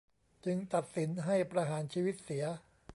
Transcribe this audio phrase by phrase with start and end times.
[0.45, 2.45] จึงตัดสินให้ประหารชีวิตเสีย